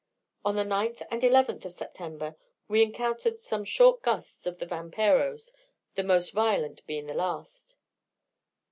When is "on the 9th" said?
0.43-1.03